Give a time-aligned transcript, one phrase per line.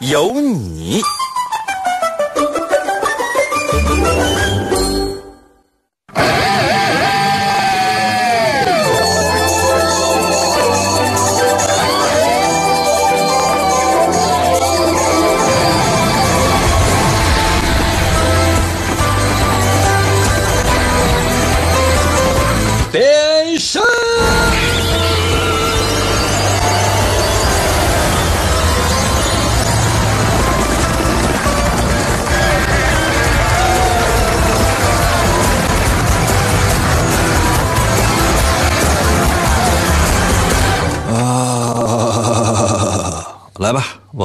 [0.00, 1.00] 有你。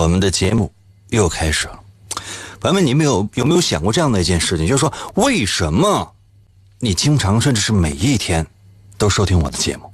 [0.02, 0.74] 我们的节目
[1.10, 1.80] 又开始了。
[2.60, 4.66] 朋友们，你们有有没有想过这样的一件事情？
[4.66, 6.16] 就是说，为什么
[6.80, 8.48] 你经常甚至是每一天
[8.98, 9.94] 都收听我的节目？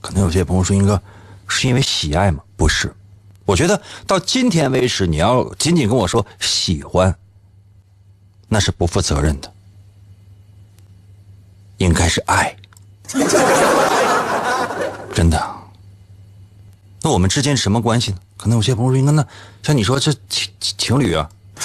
[0.00, 1.02] 可能有些朋友说：“英哥，
[1.48, 2.90] 是因为喜爱吗？”不是，
[3.44, 7.14] 我觉得到今天为止，你要仅仅跟我说喜欢，
[8.48, 9.52] 那是不负责任的，
[11.76, 12.56] 应该是爱，
[15.14, 15.55] 真的。
[17.06, 18.16] 那我们之间什么关系呢？
[18.36, 19.24] 可能有些朋友说：“应该那
[19.62, 21.28] 像你说这情情侣啊。”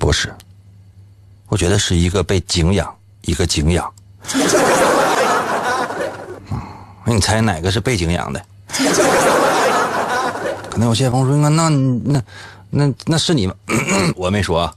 [0.00, 0.34] 不是，
[1.46, 2.92] 我觉得是一个被敬仰，
[3.22, 3.88] 一个敬仰。
[7.04, 8.44] 那你猜哪个是被敬仰的？
[10.68, 12.20] 可能有些朋友说：“那那那
[12.68, 13.54] 那那是你吗？”
[14.18, 14.68] 我没说。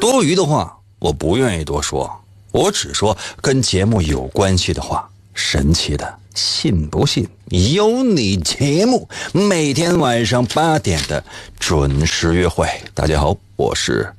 [0.00, 2.10] 多余的话我不愿意多说，
[2.50, 5.06] 我只说跟节目有关系的话。
[5.34, 7.26] 神奇的，信不信？
[7.48, 11.22] 有你节目，每天晚上八点的
[11.58, 12.68] 准时约会。
[12.94, 14.14] 大家好，我是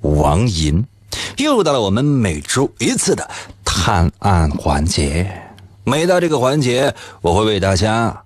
[0.00, 0.84] 王银，
[1.38, 3.30] 又到了我们每周一次的
[3.64, 5.30] 探案环节。
[5.84, 8.24] 每到这个环节，我会为大家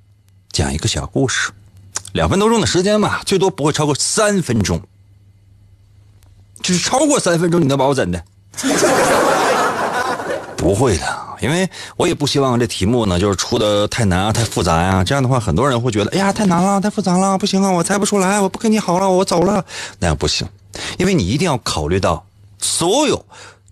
[0.51, 1.51] 讲一个小故事，
[2.13, 4.81] 两分多钟的时间吧，最多不会超过三分钟。
[6.63, 8.25] 就是超过三分钟，你能把我怎的？
[10.57, 11.26] 不会的。
[11.41, 15.05] 因为我也不希望这题目呢，就是出的太难啊、太复杂呀。
[15.05, 19.65] 这样的话，很多人会觉得，哎呀，太难了、太复杂了，不行啊，我猜不出来，我不跟你好了，我走了。
[19.99, 20.49] 那样不行，
[20.99, 22.27] 因为你一定要考虑到
[22.59, 23.25] 所有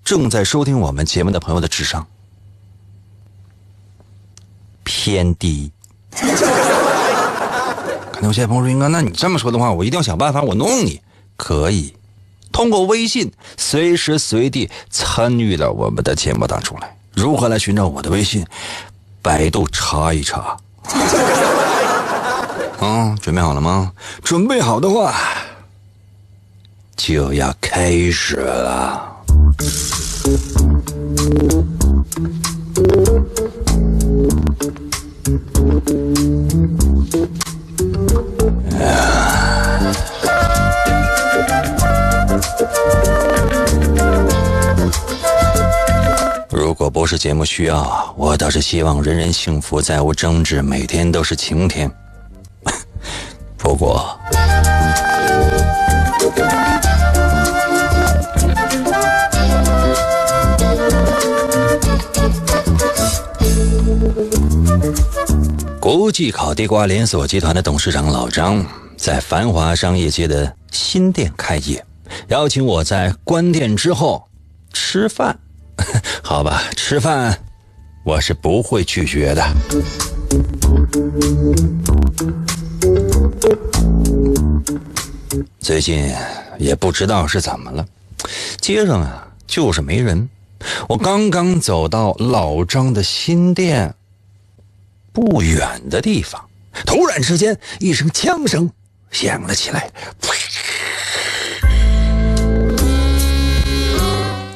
[0.04, 2.06] 正在收听我们节目的朋友的智商
[4.84, 5.70] 偏低。
[8.12, 11.00] 可能有些朋友说：“英哥，那你这么说的话，我一定要想办法，我弄你。”
[11.36, 11.92] 可以
[12.52, 16.96] 通过微信随时随地参与到我们的节目当中来。
[17.14, 18.44] 如何来寻找我的微信？
[19.22, 20.56] 百度查一查。
[22.80, 23.92] 嗯， 准备好了吗？
[24.22, 25.14] 准备好的话，
[26.96, 29.10] 就要开始了。
[46.56, 51.90] 如果不是节目需要，我倒是希望人人幸福，再无争执，每天都是晴天。
[53.58, 54.16] 不过，
[65.80, 68.64] 国际烤地瓜连锁集团的董事长老张
[68.96, 71.84] 在繁华商业街的新店开业，
[72.28, 74.28] 邀请我在关店之后
[74.72, 75.36] 吃饭。
[76.24, 77.38] 好吧，吃饭
[78.02, 79.46] 我是不会拒绝的。
[85.60, 86.10] 最近
[86.58, 87.86] 也不知道是怎么了，
[88.58, 90.28] 街上啊就是没人。
[90.88, 93.94] 我刚刚走到老张的新店
[95.12, 96.42] 不远的地方，
[96.86, 98.70] 突然之间一声枪声
[99.10, 99.90] 响了起来，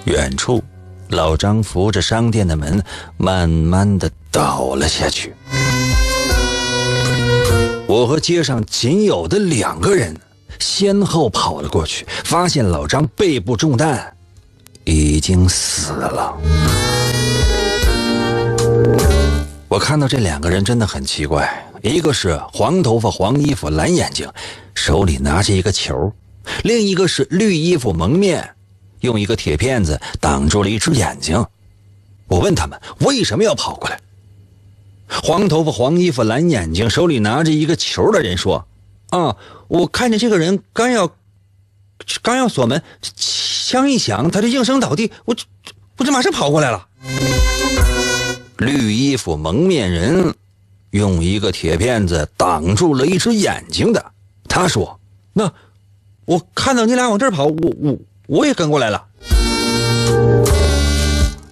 [0.06, 0.65] 远处。
[1.10, 2.82] 老张扶着商店的门，
[3.16, 5.34] 慢慢的倒了下去。
[7.87, 10.14] 我和街上仅有的两个人
[10.58, 14.14] 先后跑了过去，发现老张背部中弹，
[14.84, 16.37] 已经死了。
[19.69, 24.28] 我看到这两个人真的很奇怪，一个是黄头发、黄衣服、蓝眼睛，
[24.75, 26.12] 手里拿着一个球；
[26.64, 28.50] 另一个是绿衣服、蒙面，
[29.00, 31.45] 用一个铁片子挡住了一只眼睛。
[32.27, 34.00] 我问他们为什么要跑过来。
[35.09, 38.67] 黄头发、黄衣服、蓝眼睛，手里拿着一个球的人说
[39.09, 39.37] ：“啊，
[39.69, 41.11] 我看见这个人刚要，
[42.21, 42.83] 刚要锁门，
[43.17, 45.44] 枪一响，他就应声倒地，我就
[45.97, 46.87] 我就马上跑过来了。”
[48.59, 50.35] 绿衣服蒙面人
[50.91, 54.12] 用一个铁片子挡住了一只眼睛的，
[54.47, 55.01] 他说
[55.33, 55.51] ：“那
[56.27, 57.97] 我看到你俩往这儿跑，我我
[58.29, 59.05] 我也跟过来了。”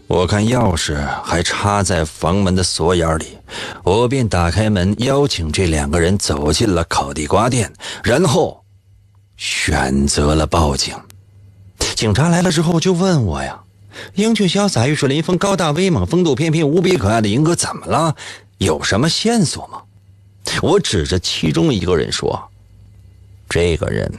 [0.07, 3.37] 我看钥匙还插在房门的锁眼里，
[3.83, 7.73] 我便打开门，邀请这两个人走进了烤地瓜店，
[8.05, 8.63] 然后
[9.37, 10.95] 选择了报警。
[11.97, 13.59] 警察来了之后就问我呀
[14.15, 18.15] ：“英俊潇洒、玉树临风、高大威猛、风度翩翩、无比可爱的英哥怎么了？
[18.59, 19.83] 有什么线索吗？”
[20.63, 22.49] 我指着其中一个人说
[23.51, 24.11] ：“这个人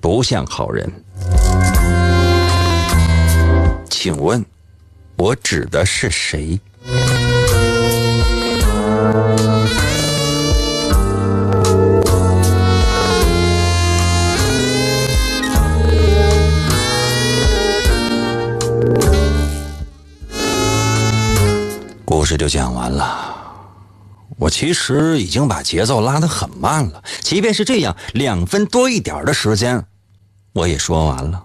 [0.00, 0.90] 不像好人，
[3.88, 4.44] 请问。”
[5.16, 6.60] 我指的是谁？
[22.04, 23.34] 故事就讲完了。
[24.36, 29.82] 我其实已经把节奏拉得很慢了，即便是这样，两分多一点的时间，
[30.52, 31.42] 我也说完了。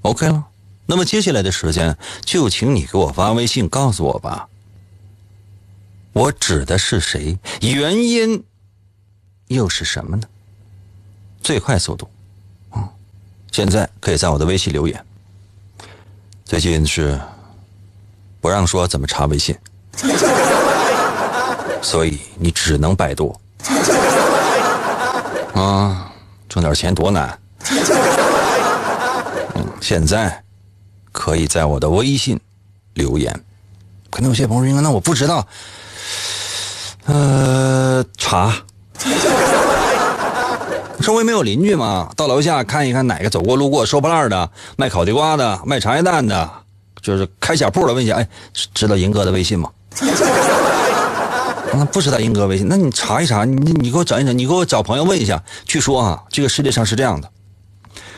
[0.00, 0.42] OK 了。
[0.86, 4.48] 那么接下来的时间，就请你给我发微信告诉我吧。
[6.12, 7.38] 我指的是谁？
[7.62, 8.44] 原因
[9.48, 10.28] 又是什么呢？
[11.42, 12.08] 最快速度，
[12.76, 12.88] 嗯，
[13.50, 15.04] 现在可以在我的微信留言。
[16.44, 17.18] 最近是
[18.40, 19.56] 不让说怎么查微信，
[21.80, 23.34] 所以你只能百度。
[25.54, 26.12] 啊，
[26.48, 27.38] 挣点钱多难。
[29.54, 30.43] 嗯，现在。
[31.14, 32.38] 可以在我的微信
[32.94, 33.32] 留言。
[34.10, 35.46] 可能有些朋友说：“那我不知道。”
[37.06, 38.52] 呃，查。
[41.00, 42.10] 周围没有邻居吗？
[42.16, 46.50] 到楼下看一看，哪个走过路过收破烂的、卖烤地瓜的、卖茶叶蛋的，
[47.00, 48.28] 就是开小铺的，问一下：“哎，
[48.74, 49.70] 知道银哥的微信吗？”
[51.76, 55.42] 那不知道银哥微信，那你查一查，你你给我整一整，你给我找朋友问一下。
[55.66, 57.30] 据说啊，这个世界上是这样的，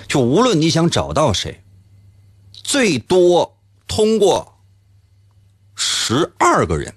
[0.08, 1.60] 就无论你想找到谁。
[2.66, 4.52] 最多通过
[5.76, 6.92] 十二个人，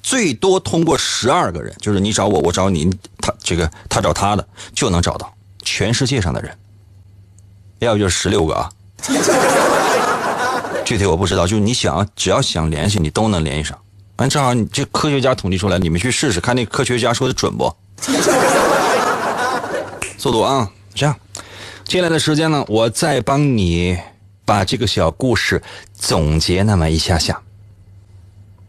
[0.00, 2.88] 最多通过十二个人，就是你找我，我找你，
[3.20, 6.56] 他这个他找他的就能找到全世界上的人，
[7.80, 8.70] 要不就是十六个啊，
[10.86, 13.76] 具体我不知道，就是你想只要想联系你都能联系上。
[14.18, 17.74] 完正好你这科学家统计出来，你们去试试看，那科学家说的准不？
[20.16, 21.18] 速度啊，这样，
[21.84, 23.98] 接下来的时间呢，我再帮你。
[24.44, 25.62] 把这个小故事
[25.94, 27.40] 总结那么一下下，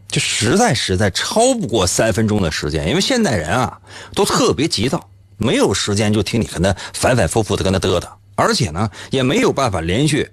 [0.08, 3.80] 就实在实在超不过三分钟的时间，因为现代人啊
[4.14, 10.30] 都特别急躁，没有时间就听你跟他反反复复的跟他嘚嘚，而且呢也没有办法连续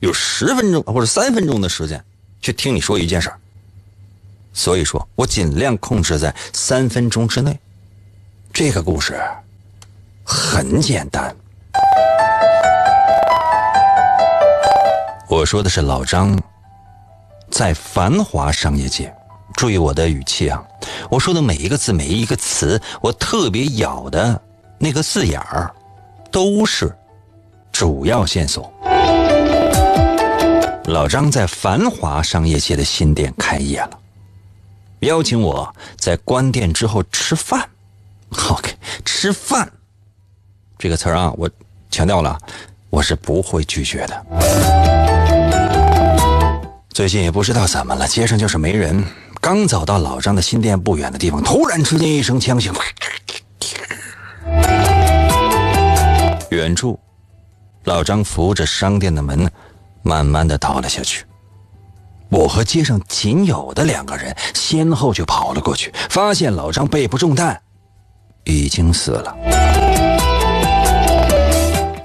[0.00, 2.04] 有十分钟或者三分钟的时间
[2.40, 3.38] 去听你说一件事儿，
[4.52, 7.58] 所以说我尽量控制在三分钟之内。
[8.52, 9.20] 这个故事
[10.24, 11.36] 很简单。
[15.28, 16.40] 我说的是老张，
[17.50, 19.12] 在繁华商业界，
[19.54, 20.62] 注意我的语气啊！
[21.10, 24.40] 我说的每一个字，每一个词，我特别咬的
[24.78, 25.74] 那个字眼儿，
[26.30, 26.96] 都是
[27.72, 28.72] 主要线索。
[30.84, 33.98] 老张在繁华商业界的新店开业了，
[35.00, 37.68] 邀请我在关店之后吃饭。
[38.30, 38.72] OK，
[39.04, 39.68] 吃饭
[40.78, 41.50] 这个词儿啊，我
[41.90, 42.38] 强调了，
[42.90, 45.15] 我是不会拒绝的。
[46.96, 49.04] 最近也不知道怎么了，街上就是没人。
[49.38, 52.74] 刚走到老张的新店不远的地方，突然之间一声枪响，
[56.48, 56.98] 远处，
[57.84, 59.46] 老张扶着商店的门，
[60.02, 61.26] 慢慢的倒了下去。
[62.30, 67.60] 我和街上仅有的两个人先后就跑了过去，发现老张背部中弹，
[68.44, 69.36] 已经死了。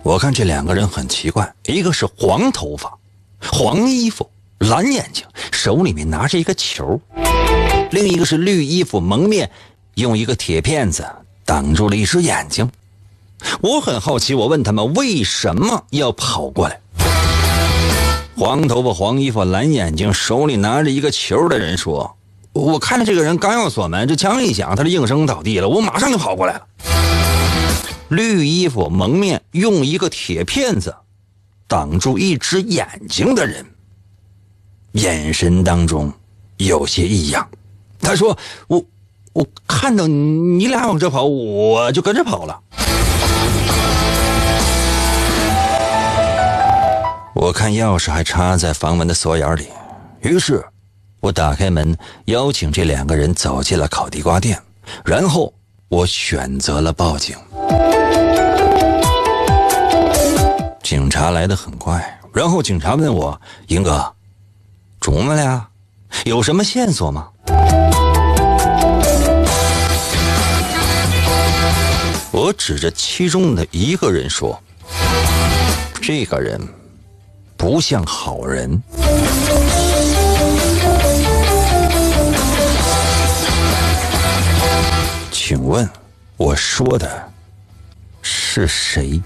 [0.03, 2.91] 我看这两个人很奇怪，一个是黄头发，
[3.41, 4.29] 黄衣服。
[4.61, 6.99] 蓝眼睛，手里面拿着一个球；
[7.89, 9.49] 另一个是绿衣服蒙面，
[9.95, 11.03] 用一个铁片子
[11.45, 12.69] 挡住了一只眼睛。
[13.61, 16.79] 我很好奇，我问他们为什么要跑过来。
[18.37, 22.15] 黄头发、黄衣服、蓝眼睛，手里拿着一个球的人说
[22.53, 25.67] ：“我看着这个人刚要锁门，这枪一响，他就应声倒地了。
[25.67, 26.61] 我马上就跑过来了。
[28.09, 30.95] 绿衣服蒙面，用一个铁片子
[31.67, 33.65] 挡住一只眼睛的人，
[34.93, 36.11] 眼神当中
[36.57, 37.47] 有些异样。
[38.01, 38.83] 他说：“我
[39.33, 42.59] 我看到你俩往这跑，我就跟着跑了。”
[47.33, 49.67] 我看钥匙还插在房门的锁眼里，
[50.21, 50.63] 于是，
[51.21, 54.61] 我打开门，邀请这两个人走进了烤地瓜店，
[55.05, 55.51] 然后
[55.87, 57.35] 我选择了报警。
[60.83, 64.13] 警察来的很快，然后警察问我：“英哥，
[65.01, 65.67] 琢磨了呀？
[66.23, 67.27] 有什么线索吗？”
[72.31, 74.57] 我指着其中的一个人说
[76.01, 76.61] ：“这个人。”
[77.57, 78.81] 不像好人，
[85.31, 85.87] 请问
[86.37, 87.31] 我说的
[88.23, 89.21] 是谁？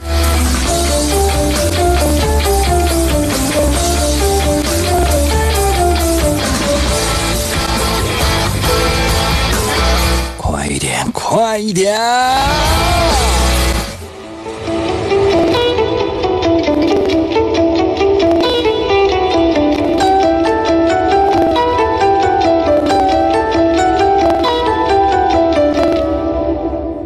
[11.17, 11.98] 快一点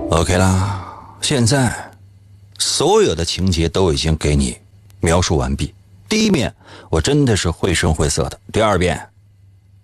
[0.09, 0.83] ，！OK 啦，
[1.21, 1.71] 现在
[2.57, 4.57] 所有的情节都已经给你
[4.99, 5.73] 描述完毕。
[6.09, 6.51] 第一遍
[6.89, 8.99] 我真的是绘声绘色的，第二遍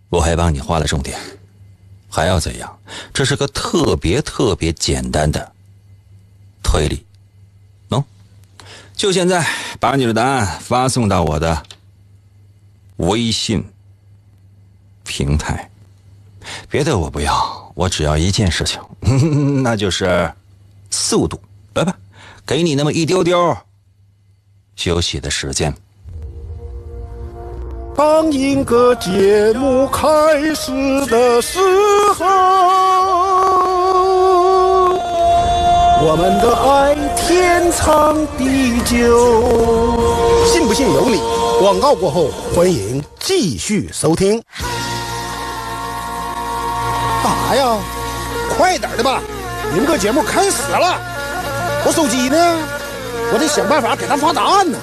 [0.10, 1.18] 我还帮你画了重点，
[2.16, 2.80] 还要怎样？
[3.14, 5.52] 这是个特别特别简单的
[6.64, 7.06] 推理，
[7.90, 8.02] 喏，
[8.96, 9.46] 就现在
[9.82, 11.62] 把你的答案发送到我的
[12.96, 13.62] 微信
[15.04, 15.70] 平台，
[16.70, 17.74] 别的我不要。
[17.76, 18.82] 我只要一件事情，
[19.62, 20.34] 那就是
[20.90, 21.38] 速度。
[21.74, 21.98] 来吧，
[22.46, 23.58] 给你那么一丢丢
[24.78, 25.76] 休息的时间。
[27.98, 30.06] 当一个节目开
[30.54, 30.70] 始
[31.06, 31.58] 的时
[32.18, 32.26] 候，
[36.04, 39.96] 我们的爱天长地久。
[40.46, 41.22] 信不信由你。
[41.62, 44.44] 广告过后，欢迎继续收听。
[47.24, 47.78] 干啥呀？
[48.58, 49.22] 快点的吧！
[49.72, 51.00] 你们个节目开始了，
[51.86, 52.58] 我手机呢？
[53.34, 54.78] 我得想办法给他发答案呢。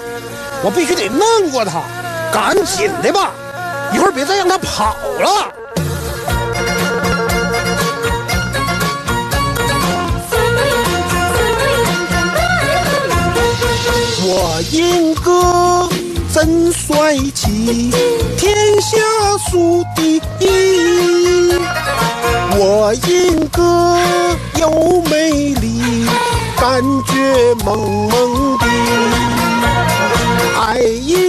[0.64, 1.82] 我必须得弄过他，
[2.32, 3.30] 赶紧的吧！
[3.92, 5.52] 一会儿别再让他跑了。
[14.24, 15.88] 我英哥
[16.32, 17.90] 真帅气，
[18.38, 18.96] 天下
[19.50, 21.52] 数第一。
[22.54, 23.98] 我英哥
[24.58, 26.06] 又美丽，
[26.58, 28.64] 感觉萌萌的。
[30.60, 31.21] 爱英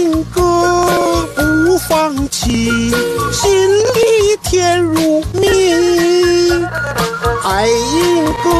[7.54, 8.50] 爱英哥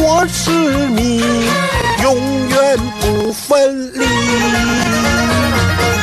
[0.00, 1.20] 我是你，
[2.00, 4.06] 永远不分离。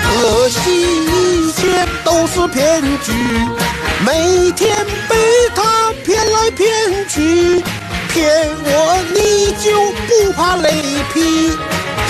[0.04, 0.60] 可惜
[1.06, 3.14] 一切都是骗局，
[4.06, 4.76] 每天
[5.08, 5.16] 被
[5.56, 6.68] 他骗来骗
[7.08, 7.64] 去，
[8.10, 9.72] 骗我你就
[10.06, 10.84] 不怕雷
[11.14, 11.52] 劈？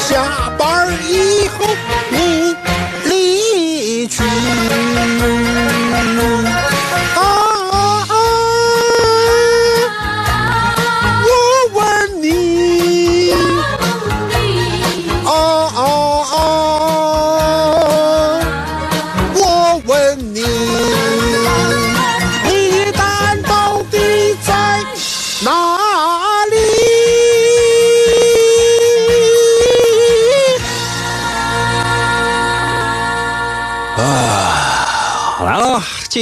[0.09, 1.67] 下班以后
[2.09, 2.55] 你
[3.03, 4.23] 离去。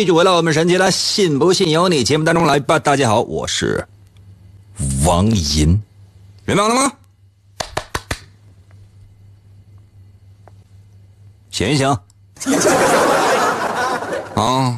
[0.04, 2.78] 继续回到我们神奇的“信不信由你”节目当中来吧。
[2.78, 3.88] 大家好，我是
[5.06, 5.82] 王银，
[6.44, 6.92] 明白了吗？
[11.52, 11.88] 醒一醒
[14.36, 14.78] 啊！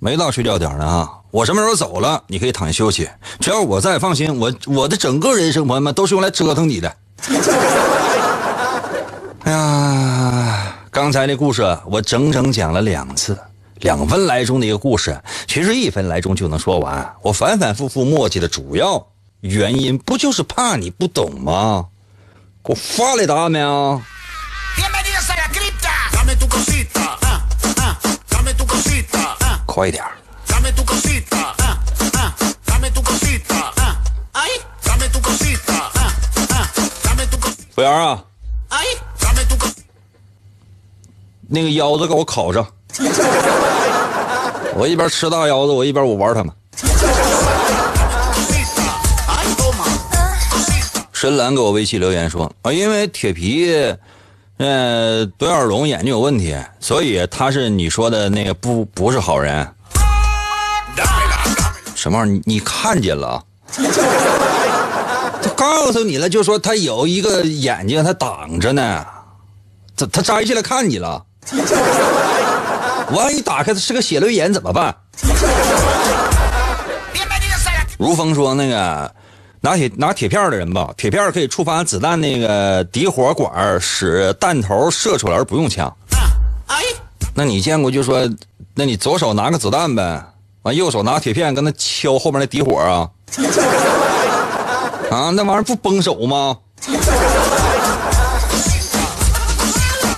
[0.00, 1.08] 没到睡觉点呢啊！
[1.30, 3.08] 我什么时候走了，你可以躺下休息。
[3.40, 6.94] 只要我在，放心，我我的整个人生，朋友们都是用来折腾你的。
[9.44, 13.34] 哎呀，刚才那故事我整整讲了两次，
[13.80, 17.14] 两分来钟的一个故事，其实一分来钟就能说完。
[17.22, 19.06] 我反反复复磨叽的主要
[19.40, 21.86] 原因，不就是怕你不懂吗？
[22.64, 24.02] 给我发来答案没有？
[29.66, 30.04] 快点
[37.72, 38.24] 服务员啊，
[41.46, 42.66] 那个腰子给我烤上。
[44.74, 46.52] 我一边吃大腰子，我一边我玩他们。
[51.12, 53.74] 深蓝给我微信留言说啊，因为铁皮，
[54.58, 59.66] 呃，独眼龙眼睛有问题，所以他是你说的那个不不是好人。
[61.96, 62.32] 什么玩意儿？
[62.32, 63.42] 你你看见了？
[65.42, 69.04] 他告诉你了，就说他有一个眼睛他挡着呢，
[69.96, 71.24] 他他摘下来看你了。
[73.10, 74.94] 万一打开是个血泪眼怎么办
[77.96, 79.12] 如风说那个
[79.60, 85.92] 拿铁拿铁片的人吧，铁片可以触发子弹那个底火管，使弹头射出来而不用枪。
[87.34, 88.28] 那你见过就说，
[88.74, 90.24] 那你左手拿个子弹呗，
[90.62, 93.08] 完右手拿铁片跟他敲后面那底火啊？
[95.10, 96.56] 啊，那玩意儿不崩手吗？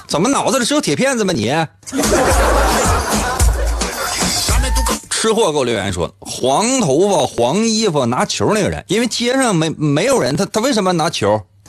[0.07, 1.51] 怎么脑子里只有铁片子吗你？
[5.21, 11.39] 吃货给我留言说，黄头发、黄衣服拿球那个人，因为街上没没有人，他他为什么拿球？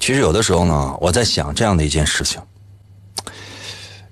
[0.00, 2.40] 其实有的时候呢，我在想这样的一件事情。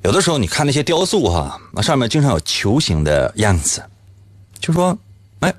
[0.05, 3.83] 有的时候你看那些雕塑哈，那上面经常有球形的样子，
[4.61, 4.97] 就说，
[5.41, 5.53] 哎，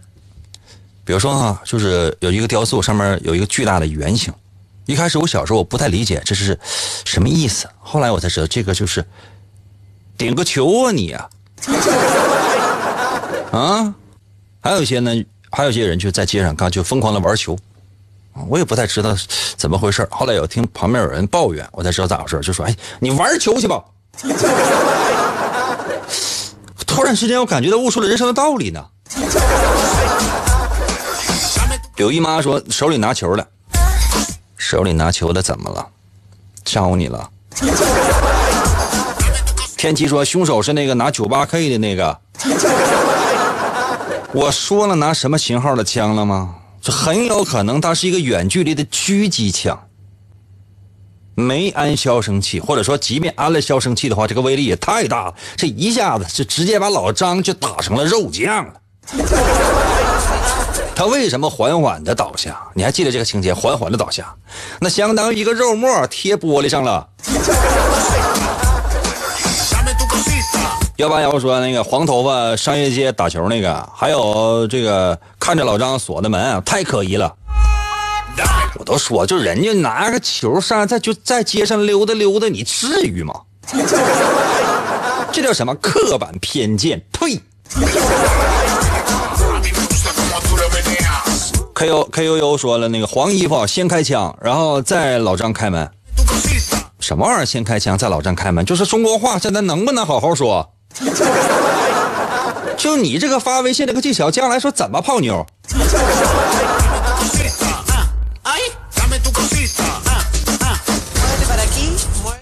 [1.04, 4.34] 比如说哈，就是有一个雕塑上面有一个巨大的圆形。
[4.86, 6.58] 一开始我小时候我不太理解这是
[7.04, 9.06] 什么意思，后来我才知道这个就是
[10.22, 11.28] 顶个球啊你啊，
[13.52, 13.92] 啊，
[14.62, 15.12] 还有一些呢，
[15.50, 17.58] 还有一些人就在街上干就疯狂的玩球，
[18.34, 19.18] 啊我也不太知道
[19.58, 20.08] 怎么回事。
[20.12, 23.84] 后来有听旁边有人抱怨，我才知道咋回事，就说：“哎，你玩球去吧。
[26.86, 28.86] ”突然之间，我感觉到悟出了人生的道理呢。
[31.96, 33.48] 有姨妈说手里拿球的，
[34.56, 35.88] 手里拿球的怎么了？
[36.64, 37.28] 招你了？
[39.82, 42.16] 天琪说凶手是那个拿九八 K 的那个。
[44.32, 46.54] 我说了拿什么型号的枪了吗？
[46.84, 49.88] 这很有可能它是一个远距离的狙击枪，
[51.34, 58.74] 没安消声器，或者说即便安了消声器的话，这个威力也太大了，这一下子就直接把老张就打成了肉酱了。
[60.94, 62.56] 他为什么缓缓的倒下？
[62.76, 63.52] 你还记得这个情节？
[63.52, 64.32] 缓缓的倒下，
[64.80, 67.10] 那相当于一个肉沫贴玻璃上了。
[71.02, 77.36] 幺八幺说那个黄头发商业街打球那个，还有这个看着老张锁的门啊，太可疑了。
[78.78, 83.34] 我都说，就人家拿个球上在就在街上溜达溜达，你至于吗？
[85.34, 87.02] 这叫什么刻板偏见？
[87.12, 87.40] 呸 A
[89.60, 95.90] mí me gusta como tú lo meneas.！K U K U U 说了，那个黄衣服先开枪，然后再老张开门。
[97.00, 97.46] 什么玩意儿？
[97.46, 98.64] 先开枪再老张开门？
[98.64, 100.74] 就是中国话，现在能不能好好说？
[102.78, 106.12] 就你这个发微信这个技巧，将来说怎么泡妞 muévete.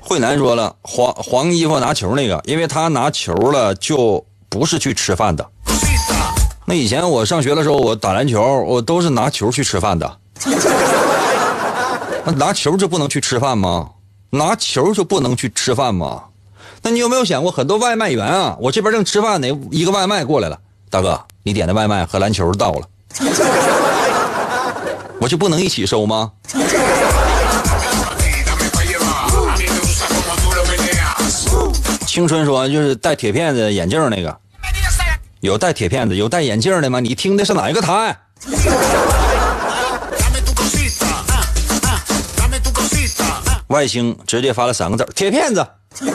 [0.02, 5.46] 慧南说了，黄黄衣服拿球那个，因为他拿球了，就不是去吃饭的。
[6.66, 10.18] 那以前我上学的时候，我打篮球，我都是拿球去吃饭的。
[12.26, 13.90] 那拿球就不能去吃饭吗？
[14.32, 16.24] 拿球就不能去吃饭吗？
[16.82, 20.58] 那你有没有想过，很多外卖员啊，我这边正吃饭呢，一个外卖过来了，
[20.90, 22.88] 大哥，你点的外卖和篮球到了，
[25.20, 26.32] 我就不能一起收吗？
[32.06, 34.36] 青春说就是戴铁片子眼镜那个，
[35.42, 37.00] 有戴铁片子，有戴眼镜的吗？
[37.00, 38.18] 你听的是哪一个台？
[43.70, 45.66] 外星直接发了三个字铁片子。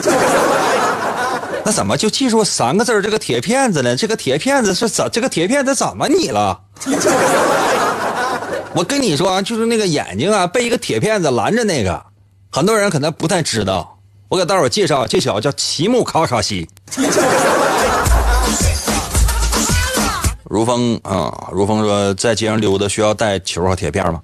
[1.65, 3.95] 那怎么就记住三个字这个铁片子呢？
[3.95, 5.09] 这个铁片子是怎？
[5.11, 6.61] 这个铁片子怎么你了？
[8.75, 12.05] 我跟你说啊，就是那个眼睛啊，被一个铁片子拦着那个，
[12.51, 13.97] 很多人可能不太知道。
[14.27, 16.69] 我给大伙介绍，这小子叫奇木卡卡西。
[20.43, 24.21] 如风啊，如风说，在街上溜达需要带球和铁片吗？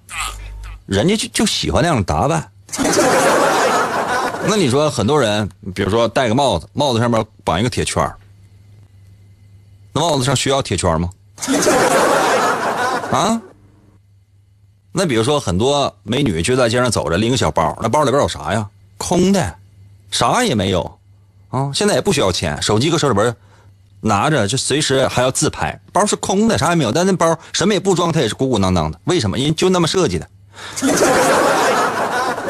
[0.86, 2.51] 人家就就喜欢那样打扮。
[4.48, 8.16] 那你说很多人，比如说戴个帽子，帽子上面绑一个铁圈儿
[9.94, 11.10] 那帽子上需要铁圈吗？
[13.12, 13.42] 啊？
[14.94, 18.68] 那比如说很多美女就在街上走着，拎个小包，那包里边有啥呀？
[18.98, 19.56] 空的，
[20.12, 21.00] 啥也没有
[21.50, 21.72] 啊！
[21.74, 23.34] 现在也不需要钱，手机搁手里边
[24.02, 29.00] 拿着就随时还要自拍，包是空的，啥也没有，但那包什么也不装，它也是鼓鼓囊囊的。
[29.06, 29.38] 为什么？
[29.38, 30.28] 因为就那么设计的。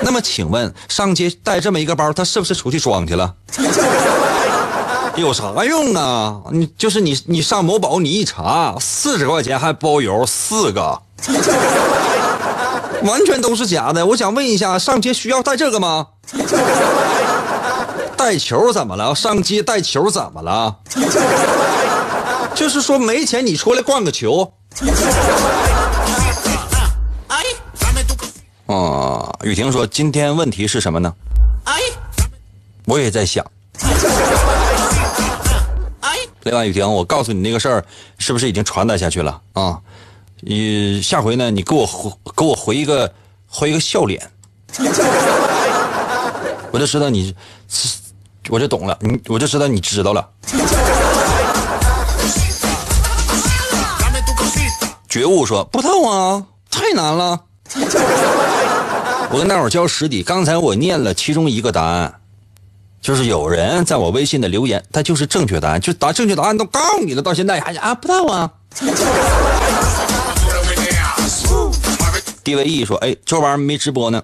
[0.02, 3.34] 那么请问，上街带这么一个包，他是不是出去装去了？
[5.16, 6.42] 有啥用啊？
[6.52, 11.02] 你就是你，你上某宝你一查，四十块钱还包邮四个，
[13.04, 14.06] 完全都是假的。
[14.06, 16.08] 我想问一下，上街需要带这个吗？
[18.16, 19.14] 带球怎么了？
[19.14, 20.78] 上街带球怎么了？
[22.56, 24.54] 就是说没钱你出来逛个球。
[28.72, 31.14] 啊、雨婷说今天问题是什么呢
[31.66, 31.82] ？Ay,
[32.86, 33.46] 我也在想。
[36.02, 37.84] ay, 另外，雨婷，我告诉你那个事儿，
[38.18, 39.78] 是不是已经传达下去了啊？
[40.40, 43.14] 你下回呢，你给我回给我回一个
[43.46, 44.32] 回一个笑脸，
[46.72, 47.36] 我就知道你，
[48.48, 50.30] 我就懂了，你我就知道你知道了。
[55.10, 57.38] 觉悟说不透啊，太难了。
[59.34, 62.14] 我跟大伙儿交实底，刚才我念了其中一个答案，
[63.02, 68.52] 就是有人在我微信的留言，他就是正确答案，就答正确答案都告诉你了，到现在还啊不知道啊。
[72.44, 74.22] ？DVE 说，哎，这玩意儿没直播呢。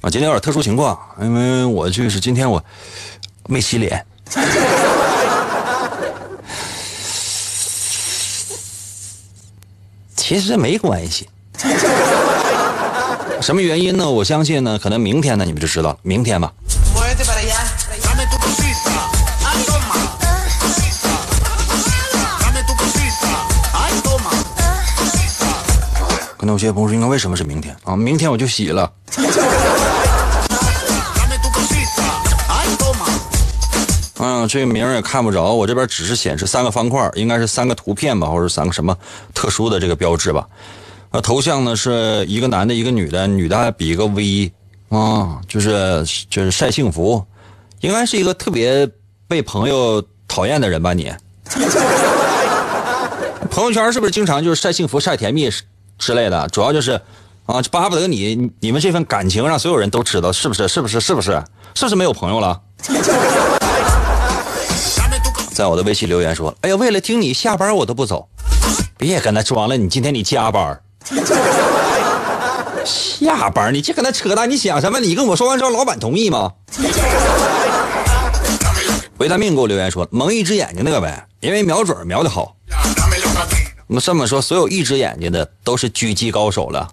[0.00, 2.64] 啊，今天有点特殊情况，因为我就是今天我
[3.46, 4.06] 没洗脸。
[10.16, 11.28] 其实没关系，
[13.40, 14.10] 什么原因呢？
[14.10, 15.96] 我相信呢，可能明天呢你们就知道了。
[16.02, 16.52] 明天吧，
[26.36, 27.96] 可能有些朋友说，应该为什么是明天啊？
[27.96, 28.92] 明天我就洗了。
[34.18, 38.96] 嗯， 这名儿也看不着，我这边只是显示三个方块，应该是三个图片吧，或者三个什么
[39.32, 40.46] 特殊的这个标志吧。
[41.10, 44.52] 啊，头像呢是一个男的，一个女的，女的还比一个 V
[44.90, 47.24] 啊，就是就是晒幸福，
[47.80, 48.88] 应该是一个特别
[49.26, 50.92] 被朋友讨厌的人吧？
[50.92, 51.10] 你
[53.50, 55.50] 朋友圈是不是经常就是晒幸福、晒甜蜜
[55.98, 56.46] 之类的？
[56.48, 57.00] 主要就是
[57.46, 60.68] 啊，巴不得你你们这份感情让所有人都知道，是不是？
[60.68, 61.00] 是不是？
[61.00, 61.42] 是不是？
[61.74, 62.60] 是不是没有朋友了？
[65.52, 68.28] 在我的微信留言说：“哎呀，为了听你下班我都不走，
[68.96, 70.80] 别跟他装了，你今天你加班
[72.84, 75.00] 下班你这跟他扯淡，你想什么？
[75.00, 76.52] 你跟我说完之后，老板同意吗？”
[79.18, 82.54] 维他命给我留言说：“蒙一只眼睛那个呗，因为瞄准瞄的好。
[83.88, 86.88] 那这么说，所有一只眼睛的都是狙击高手了。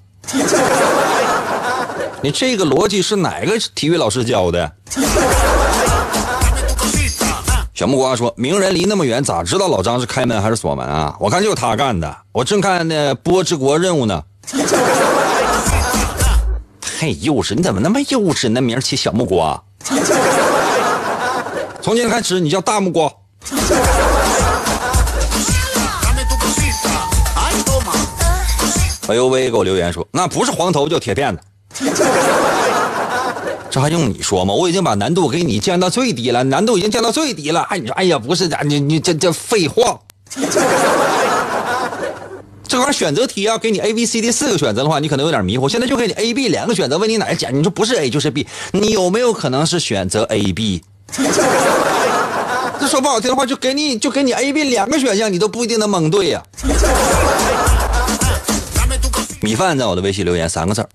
[2.22, 4.72] 你这个逻辑是哪个体育老师教的？
[7.76, 11.14] 小木瓜说：“名人离那么远，咋知道老张是开门还是锁门啊？
[11.20, 12.16] 我看就是他干的。
[12.32, 14.24] 我正看那波之国任务呢。
[16.80, 17.54] 太幼稚！
[17.54, 18.48] 你怎么那么幼稚？
[18.48, 19.62] 那名起小木瓜。
[21.82, 23.12] 从今天开始，你叫大木瓜。
[29.10, 31.42] 哎呦喂，给我留言说，那不是黄头就铁片子。
[33.76, 34.54] 这还用你说吗？
[34.54, 37.60] 我已经把难度给你降到最低了，难度已经降到最低了。
[37.64, 40.00] 哎，你说，哎呀，不是，你你这这废话。
[42.66, 45.68] 这玩意儿选择题啊，给你 A、B、C、D 四个选择的话，你可能有点迷糊。
[45.68, 50.82] 现在就给你 A、B 两个选择，问你哪个简，你说不是 A 就是 B，你有没有可能是选择 A、B？
[52.80, 56.42] 这说不好听的话，就给你就给你 A、B 两个选项，你都不一定能蒙对呀、
[59.42, 60.88] 米饭在我的微信留言三个字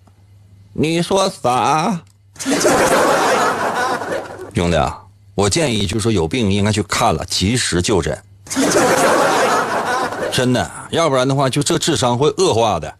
[0.72, 2.00] 你说啥？
[4.54, 4.98] 兄弟啊，
[5.34, 8.18] 我建议就是说有病应该去看了，及时就诊。
[10.32, 12.92] 真的，要不然的话，就这智商会恶化的。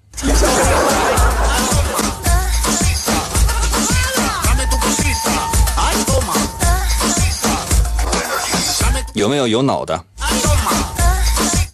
[9.15, 10.05] 有没有有脑的？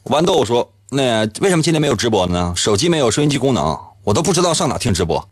[0.05, 2.53] 豌豆说：“那为什么今天没有直播呢？
[2.57, 5.29] 手机没有收音机功能，我都不知道上哪听直播。”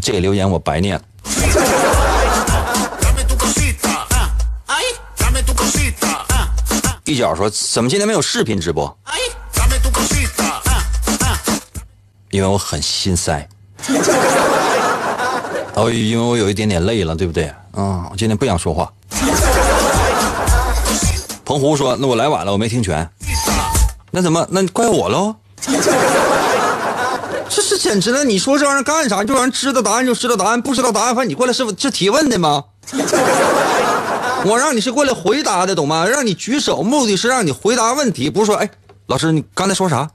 [0.00, 1.02] 这个留言我白念了。
[7.04, 8.98] 一脚说：“怎么今天没有视频直播？
[12.30, 13.48] 因为我很心塞。
[15.74, 17.44] 哦，因为我有一点点累了，对不对？
[17.72, 18.92] 啊、我今天不想说话。
[21.44, 23.08] 澎湖说：“那我来晚了，我没听全。
[24.10, 24.44] 那怎么？
[24.50, 25.36] 那怪我喽？
[27.76, 28.24] 简直了！
[28.24, 29.22] 你说这玩意儿干啥？
[29.24, 32.64] 这玩意儿知道答案就知道答案，不知道答案，反正你过来是是提问的吗？
[34.44, 36.06] 我让你是过来回答的，懂吗？
[36.06, 38.70] 让你举手，目的是让你回答问题，不是说，哎，
[39.06, 40.08] 老师你刚才说啥？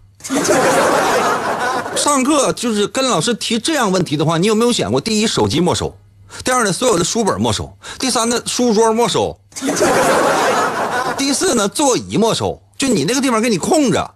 [1.96, 5.02] 上课就是跟老师提这样问题的话，你有没有想过？
[5.02, 5.94] 第一，手机没收；
[6.44, 7.66] 第二呢，所有的书本没收；
[8.00, 9.38] 第三呢，书桌没收；
[11.18, 14.14] 第四呢，座椅没收，就你那个地方给你空着。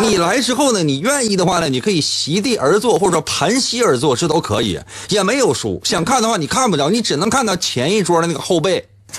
[0.00, 4.80] 你来之后呢，你愿意的话呢，你可以席地而坐，或者说盘膝而坐，这都可以。
[5.08, 8.88] 也没有书，想看的话你看不着，你只能看到前一桌的那个后背。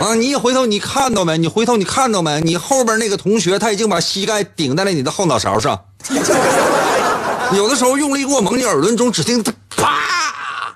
[0.00, 1.36] 啊，你一回头你看到没？
[1.38, 2.40] 你回头你看到没？
[2.40, 5.78] 你后边那个同学他已经把膝盖顶在了你的后脑勺上。
[7.54, 9.42] 有的时候用力过猛，你耳轮中只听
[9.76, 10.74] 啪。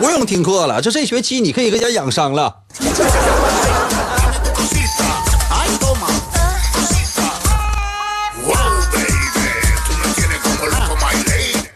[0.00, 2.52] 不用听课了，就这学期你可以搁家养伤了。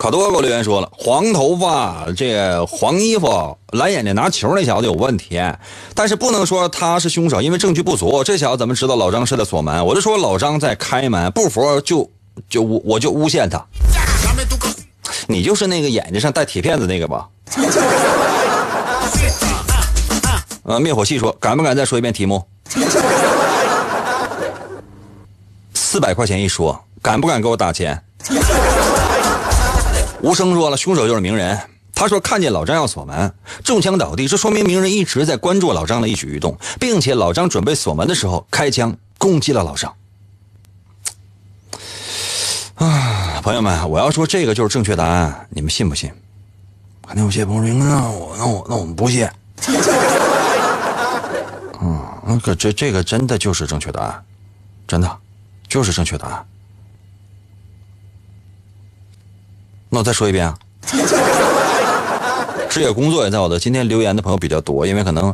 [0.04, 5.40] 好多给我留言说了，黄头发、这黄衣服、蓝眼睛拿球那小子有问题，
[5.94, 8.22] 但是不能说他是凶手，因为证据不足。
[8.22, 9.82] 这小子怎么知道老张是在锁门？
[9.86, 12.06] 我就说老张在开门，不服就
[12.50, 13.64] 就我我就诬陷他。
[15.26, 17.26] 你就是那个眼睛上带铁片子那个吧？
[20.64, 22.46] 呃，灭火器说，敢不敢再说一遍题目？
[25.72, 27.98] 四百块钱一说，敢不敢给我打钱？
[30.24, 31.60] 无声说了，凶手就是名人。
[31.94, 33.30] 他说看见老张要锁门，
[33.62, 39.94] 中枪倒地，这说明名人一直在关注老张的一举一动，并且老张准备锁门的时候开枪攻击了老张。
[42.76, 46.10] 啊，朋友们，我要说这个就是正确答案，你们信不信？
[47.06, 49.28] 肯定有些朋友说，那我那我那我们不信。
[51.82, 54.24] 嗯，那个这这个真的就是正确答案，
[54.88, 55.18] 真的
[55.68, 56.46] 就是正确答案。
[59.94, 60.58] 那我再说一遍啊。
[62.68, 65.32] 职业工作也在我的今天留言的朋友比较多，因为可能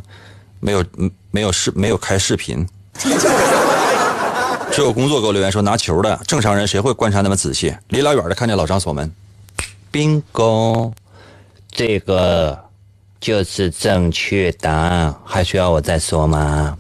[0.60, 2.68] 没有嗯没有视没有开视频。
[4.70, 7.74] 只有工作给我留言说拿球的正常人谁会观察那么仔细？
[7.88, 9.10] 离老远的看见老张锁门
[9.90, 10.92] ，bingo，
[11.72, 12.56] 这个
[13.18, 16.76] 就是正确答案，还需要我再说吗？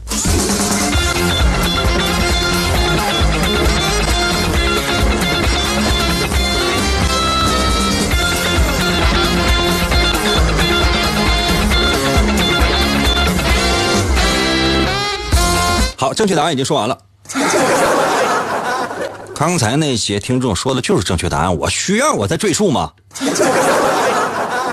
[16.20, 16.98] 正确答案已经说完了。
[19.34, 22.90] 刚才那些听众说的就是正确答案，我需要我再赘述吗？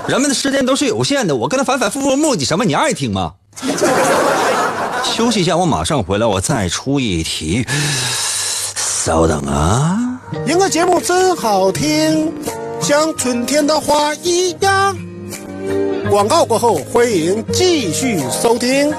[0.06, 2.66] 人们的时间都是有限的，我跟他反反复复目的什么？
[2.66, 3.32] 你爱听吗？
[5.02, 7.66] 休息一下，我马上回来，我再出一题。
[8.76, 12.30] 稍等啊，赢个节目真好听，
[12.78, 14.94] 像春天的花一样。
[16.10, 18.92] 广告过后，欢迎继续收听。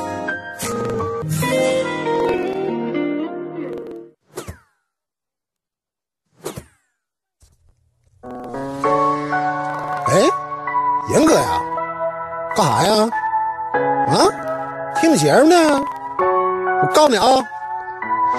[12.59, 13.09] 干啥呀？
[14.09, 14.27] 啊，
[14.99, 15.55] 听节目呢？
[16.81, 17.25] 我告诉你啊，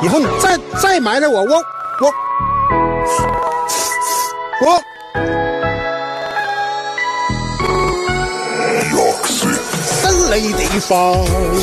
[0.03, 1.57] 以后你再再埋汰我，我
[2.03, 2.13] 我
[4.67, 4.83] 我。
[10.03, 11.15] 森雷地方，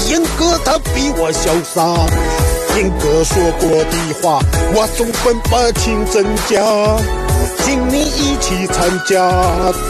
[0.10, 1.84] 严哥他比我潇洒。
[2.78, 4.40] 听哥说过的话，
[4.76, 6.62] 我总分不清真假。
[7.66, 9.32] 请你一起参加，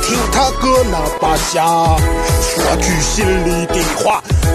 [0.02, 1.66] 听他哥那把下，
[2.40, 4.24] 说句心里的话，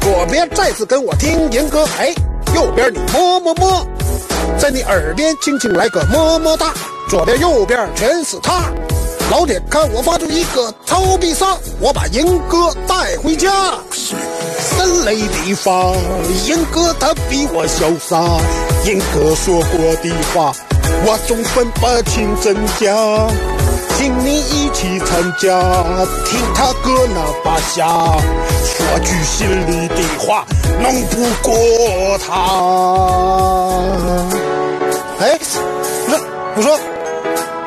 [0.00, 2.12] 左边再次跟我听严哥，哎，
[2.54, 3.86] 右边你么么么，
[4.58, 6.72] 在你耳边轻轻来个么么哒，
[7.08, 8.70] 左边右边全是他。
[9.30, 13.50] 老铁，看我发出一个超必杀，我把严哥带回家。
[13.92, 15.94] 森雷地方，
[16.46, 18.40] 严哥他比我潇洒，
[18.84, 20.52] 严哥说过的话，
[21.04, 22.90] 我总分不清真假。
[24.00, 25.60] 请你一起参加，
[26.24, 27.86] 听他哥那把下，
[28.64, 30.42] 说句心里的话，
[30.80, 32.32] 弄不过他。
[35.18, 35.38] 哎，
[36.08, 36.16] 那
[36.56, 36.80] 我说，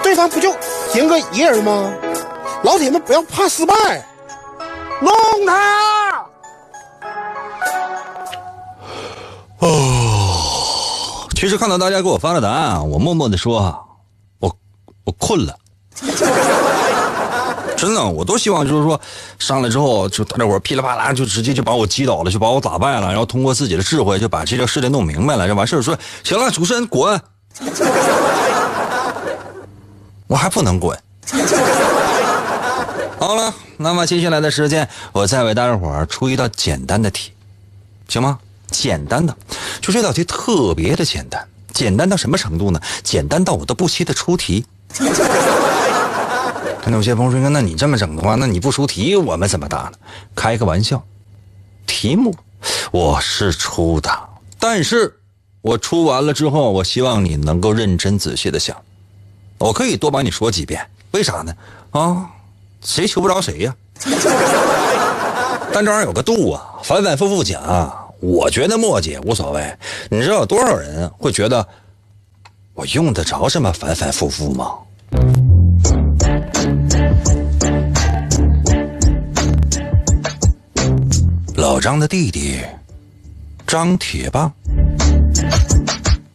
[0.02, 0.52] 对方不就
[0.96, 1.94] 赢个一人吗？
[2.64, 3.76] 老铁们不要怕失败，
[5.02, 5.14] 弄
[5.46, 6.26] 他！
[9.60, 13.86] 哦，其实看到大家给我发的答案，我默默的说，
[14.40, 14.52] 我
[15.06, 15.56] 我困了。
[17.76, 19.00] 真的，我多希望就是说，
[19.40, 27.20] 上来之后就大家伙噼里啪啦就直接就把我击倒了，就把我打败了，然后通过自己的智慧就把这个事情弄明白了，就完事儿说行了，主持人滚，
[30.28, 30.98] 我还不能滚。
[33.20, 37.32] 好了，那么接下来的时间，我再为大家伙出一道简单的题，
[38.08, 38.40] 行吗？
[38.72, 39.36] 简单的，
[39.82, 42.80] 就这道题特别的简单，简单到什么程度呢？
[43.04, 44.66] 简单到我都不惜的出题。
[46.86, 49.94] 那有些朋友说：“那你这么整的话，那你不出题，我们怎么答呢？”
[50.36, 51.04] 开个玩笑，
[51.88, 52.36] 题目
[52.92, 54.10] 我是出的，
[54.60, 55.20] 但是
[55.62, 58.76] 我出完了之后，我希望你能够认真仔细的想。
[59.58, 61.56] 我可以多帮你说几遍，为啥呢？
[61.92, 62.30] 啊，
[62.84, 63.76] 谁求不着谁呀？
[65.72, 69.78] 但这玩意儿有个度啊，反反复复讲，我觉得墨迹无所谓。
[70.10, 71.66] 你知道有多少人会觉得
[72.74, 74.74] 我用得着这么反反复复吗？
[81.64, 82.60] 老张的弟弟
[83.66, 84.52] 张铁棒，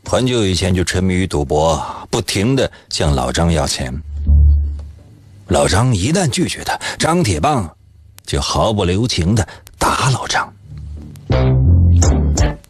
[0.07, 3.93] 很久以前就沉迷于赌博，不停的向老张要钱。
[5.49, 7.71] 老张一旦拒绝他，张铁棒
[8.25, 9.47] 就毫不留情的
[9.79, 10.51] 打老张。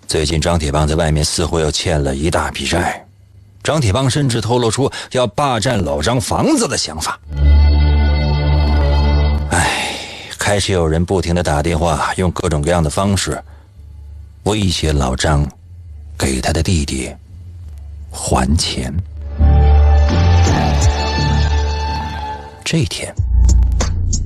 [0.09, 3.07] 最近张铁棒在外面似乎又欠了一大笔债，
[3.62, 7.21] 张铁棒甚至透露出要霸占老张房子的想法。
[10.49, 13.39] 开始有人不停的打电话，用各种各样的方式
[14.45, 15.47] 威胁老张，
[16.17, 17.15] 给他的弟弟
[18.11, 18.91] 还钱。
[22.65, 23.15] 这天，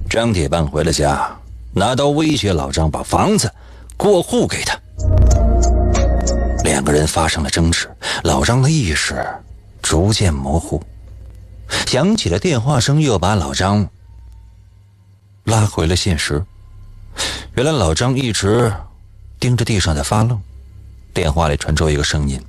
[0.09, 1.29] 张铁棒回了家，
[1.73, 3.53] 拿刀威胁老张把房子
[3.97, 4.79] 过户给他。
[6.63, 7.91] 两个人发生了争执，
[8.23, 9.27] 老张的意识
[9.83, 10.81] 逐渐模糊，
[11.85, 13.85] 响起了电话声，又把老张
[15.45, 16.45] 拉回了现实。
[17.55, 18.73] 原来老张一直
[19.39, 20.41] 盯着地上在发愣，
[21.13, 22.41] 电话里传出一个声音：“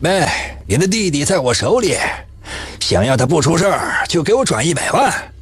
[0.00, 0.28] 喂，
[0.66, 1.96] 你的弟弟在我手里，
[2.78, 5.32] 想要他不出事儿，就给我转一百万，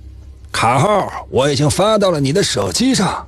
[0.51, 3.27] 卡号我已经发到了你的手机上。”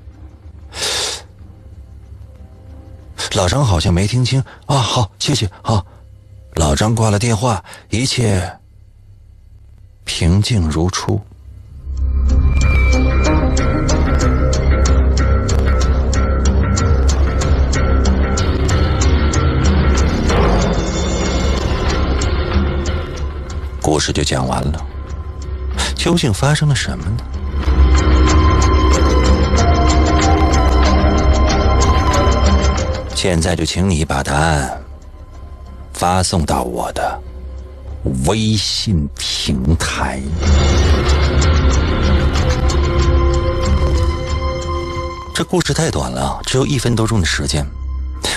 [3.35, 5.87] 老张好像没听清啊，好，谢谢，好。
[6.55, 8.59] 老张挂了电话，一切
[10.05, 11.21] 平静如初。
[23.91, 24.87] 故事就讲完了，
[25.97, 27.17] 究竟发生了什么呢？
[33.17, 34.81] 现在就请你把答案
[35.93, 37.21] 发送到我的
[38.27, 40.23] 微信平台。
[45.35, 47.67] 这故事太短了，只有一分多钟的时间。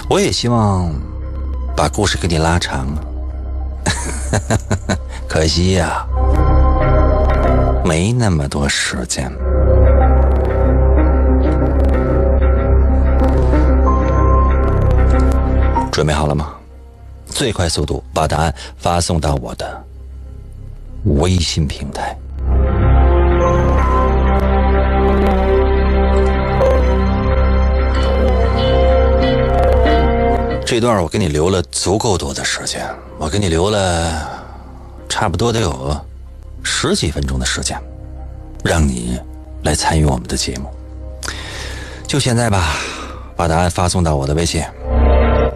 [0.09, 0.91] 我也希望
[1.77, 2.87] 把故事给你拉长，
[5.33, 6.05] 可惜呀，
[7.83, 9.31] 没那么多时间。
[15.91, 16.53] 准备好了吗？
[17.25, 19.83] 最快速度把答案发送到我的
[21.05, 22.15] 微信平台。
[30.63, 34.42] 这段我给你留了足够多的时间，我给你留了
[35.13, 35.95] 差不多得有
[36.63, 37.79] 十几分钟的时间，
[38.63, 39.19] 让你
[39.61, 40.67] 来参与我们的节目。
[42.07, 42.77] 就现在吧，
[43.35, 44.63] 把答案发送到我的微信。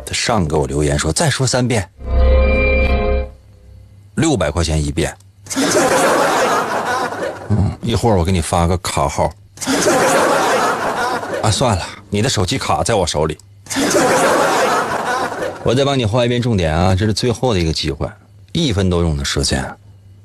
[0.06, 1.90] 他上给我留言说：“再说三遍，
[4.14, 5.12] 六百块钱一遍。”
[7.50, 9.28] 嗯，一会儿我给你发个卡号。
[11.42, 13.36] 啊，算了，你的手机卡在我手里。
[15.64, 18.08] 我再帮你画一遍重点啊，这是最后的一个机会，
[18.66, 19.64] 一分多钟的时间，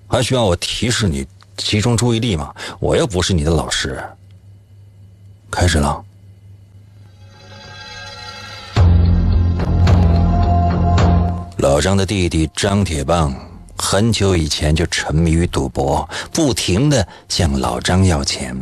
[0.08, 2.50] 还需要我提示你集中注意力吗？
[2.80, 4.02] 我又不是你的老师。
[5.50, 6.02] 开始了。
[11.58, 13.34] 老张的弟弟张铁棒
[13.76, 18.56] 很久以前就沉迷于赌博，不停的向老张要钱。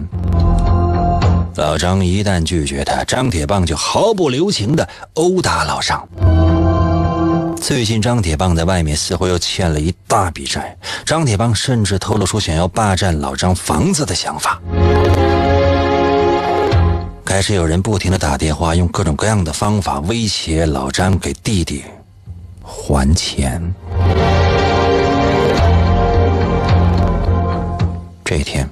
[1.54, 6.08] 老张一旦拒绝他，张铁棒就毫不留情的殴打老张。
[7.60, 14.60] 最近张铁棒在外面似乎又欠了一大笔债，张铁棒甚至透露出想要霸占老张房子的想法。
[17.24, 21.84] 开始有人不停的打电话，用各种各样的方法威胁老张给弟弟。
[22.62, 23.62] 还钱。
[28.24, 28.68] 这天，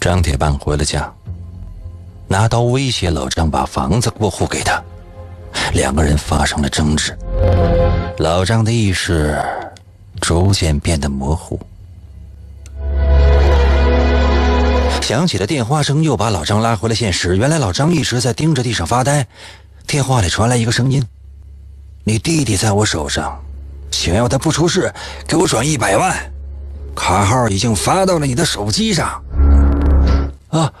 [0.00, 1.12] 张铁棒回了家，
[2.28, 4.82] 拿刀威胁老张把房子过户给他，
[5.72, 7.16] 两个人发生了争执。
[8.18, 9.40] 老张的意识
[10.20, 11.58] 逐渐变得模糊，
[15.02, 17.36] 响起的电话声又把老张拉回了现实。
[17.36, 19.26] 原来老张一直在盯着地上发呆，
[19.86, 21.04] 电话里传来一个声音
[22.04, 23.38] ：“你弟弟在我手上，
[23.90, 24.92] 想要他不出事，
[25.26, 26.16] 给我转一百万。”
[26.94, 29.20] 卡号已经发到了你的手机上。
[30.48, 30.72] 啊，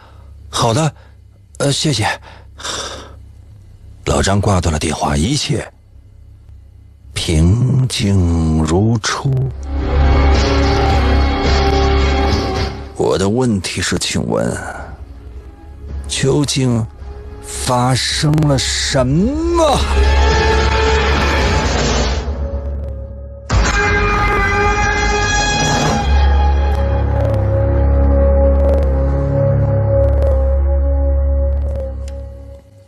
[0.48, 0.94] 好的，
[1.58, 2.06] 呃，谢谢。
[4.14, 5.68] 老张挂断了电话，一切
[7.14, 9.28] 平静如初。
[12.94, 14.56] 我的问题是，请问，
[16.06, 16.86] 究竟
[17.42, 19.76] 发生了什么？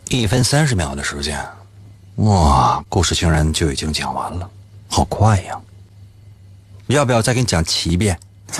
[0.09, 1.37] 一分三十秒的时间，
[2.17, 4.49] 哇，故事竟然就已经讲完了，
[4.87, 5.59] 好快呀！
[6.87, 8.17] 要不要再给你讲七遍？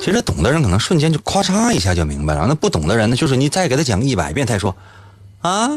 [0.00, 4.74] 其实懂的人可能瞬间就咔嚓一下就明白了，那不懂的人呢，就是你再给他讲一百遍，他说
[5.40, 5.68] 啊，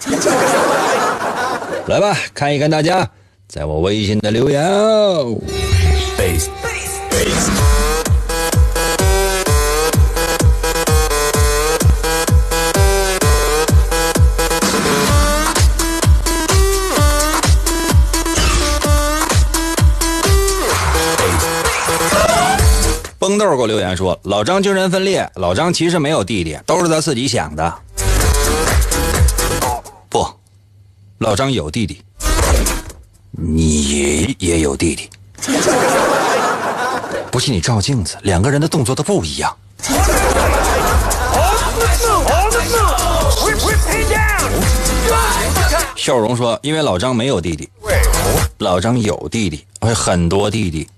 [1.86, 3.08] 来吧，看一看大家
[3.46, 5.38] 在我微信的留言哦。
[23.38, 27.74] 豆给我留言说：“老张精神分裂，老张其实没有弟弟，都是他自己想的。
[30.08, 30.26] 不，
[31.18, 32.02] 老张有弟弟，
[33.30, 35.10] 你也有弟弟。
[37.30, 39.56] 不信你照镜子，两个人的动作都不一样。”
[45.96, 47.68] 笑容说：“因为老张没有弟弟，
[48.58, 50.88] 老张有弟弟，而且很多弟弟。”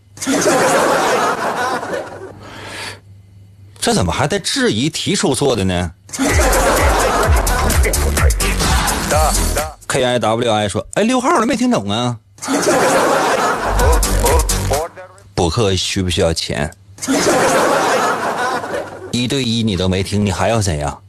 [3.80, 5.92] 这怎么还带质疑提出错的呢？
[9.86, 12.18] K I W I 说：“哎，六号了没听懂啊？
[15.34, 16.70] 补课需不需要钱？
[19.12, 21.00] 一对一你都没听，你还要怎样？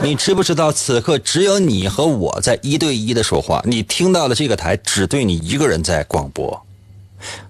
[0.00, 3.60] 你知不知道此刻只有你和我在一对一的说话？
[3.66, 6.64] 你听到的这个台只对你一个人在广播，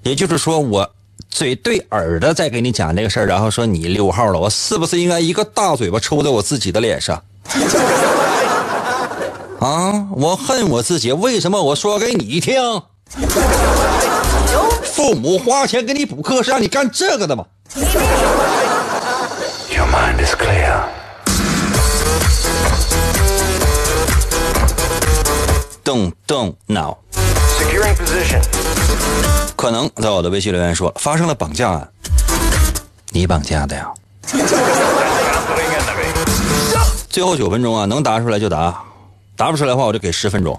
[0.02, 0.90] 也就是说我。”
[1.30, 7.22] 嘴对耳的在给你讲这个事儿，然后说你溜号了，我是不是应该一个大嘴巴抽在我自己的脸上？
[9.60, 10.06] 啊！
[10.14, 12.82] 我恨我自己，为什么我说给你听？
[14.82, 17.44] 父母花钱给你补课是让你干这个的吗
[19.70, 20.82] ？Your mind is clear.
[25.84, 26.98] Don't don't now.
[27.58, 28.42] Securing position.
[29.58, 31.88] 可能在我的微信留言说发生了绑架案，
[33.10, 33.88] 你绑架的呀？
[37.10, 38.80] 最后九分钟啊，能答出来就答，
[39.36, 40.56] 答不出来的话我就给十分钟。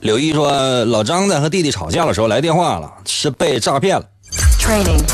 [0.00, 4.04] 柳毅说老张在和弟弟吵架的时候来电话了，是被诈骗了。
[4.58, 5.04] Training，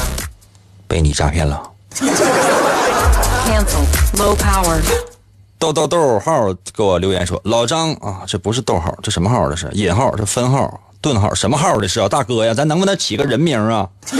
[0.87, 1.62] 被你诈骗了。
[5.59, 9.48] 逗逗逗号给我留言说：“老张啊，这不是逗号，这什么号？
[9.50, 12.09] 这是引号，这分号、顿号，什么号这是啊？
[12.09, 13.88] 大哥呀，咱能不能起个人名啊？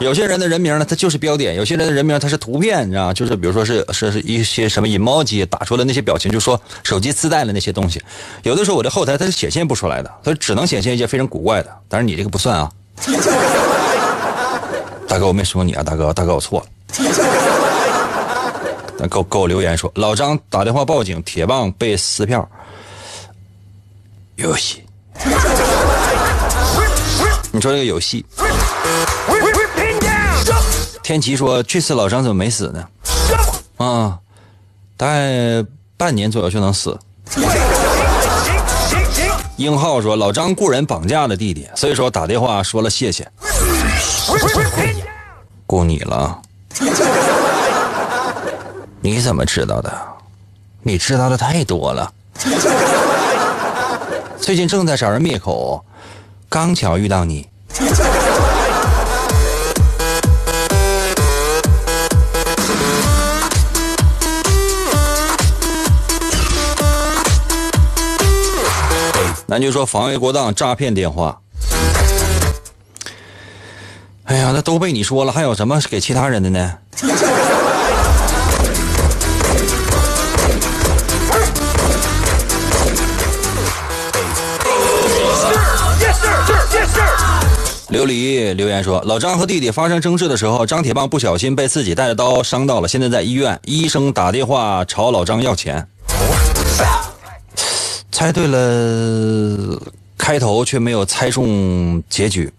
[0.00, 8.00] 有些人的人名呢，他就是标点；有些人的人名他是图片，你知道就是比如说是是是一些什么 emoji 打出来那些表情，就说手机自带的那些东西。
[8.44, 11.70] 有的时候我的后台它是显现不出来的，它只能显现一些非常古怪的。
[11.88, 12.70] 但是你这个不算啊，
[15.08, 16.66] 大哥，我没说你啊，大哥，大哥，我错了。”
[19.06, 22.48] 给我给我留言说，老张打电话报警，铁棒被撕票。
[24.36, 24.82] 游戏！
[27.52, 28.24] 你说这个游戏？
[31.02, 32.88] 天琪说，这次老张怎么没死呢？
[33.76, 34.18] 啊，
[34.96, 35.06] 大
[35.96, 36.98] 半年左右就能死。
[39.56, 43.28] 英浩说，老张雇人绑架了弟弟，所以说打电话说了谢谢。
[45.66, 46.40] 雇你了。
[49.00, 49.92] 你怎么知道的？
[50.82, 52.12] 你知道的太多了。
[54.40, 55.84] 最近正在找人灭口
[56.48, 57.46] 刚巧遇到你。
[69.46, 71.38] 咱就说防卫过当诈骗电话。
[74.24, 76.78] 哎呀那都被你说了还有什么给其他人的呢？
[87.90, 93.58] 琉璃留言说：“老张和弟弟发生争执的时候，张铁棒不小心被自己带的刀伤到了，现在在医院。
[93.64, 95.86] 医生打电话朝老张要钱。
[98.12, 99.80] 猜对了
[100.18, 102.52] 开头，却没有猜中结局。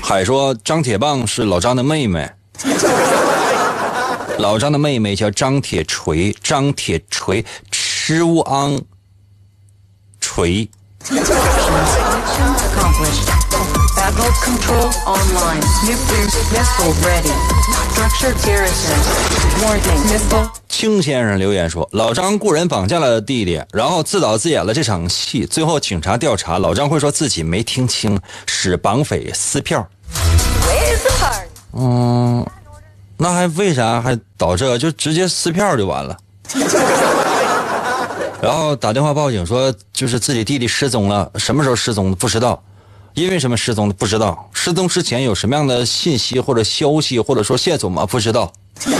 [0.00, 2.30] 海说张铁棒是老张的妹妹，
[4.38, 8.80] 老张的妹妹叫张铁锤，张铁锤吃乌昂
[10.36, 10.68] 回
[20.68, 29.88] 青先生留言说老张雇人绑架了弟弟然后自导自演了这场戏最后警察调查老张会说自己没听清使绑匪撕票。
[31.72, 32.46] 嗯
[33.16, 36.14] 那还为啥还导这就直接撕票就完了。
[38.40, 42.62] 然后打电话报警说，就是自己弟弟失踪了，什么时候失踪的不知道，
[43.14, 48.04] 因为什么失踪的不知道，失踪之前有什么样的信息或者消息或者说线索吗？
[48.06, 48.52] 不知道。”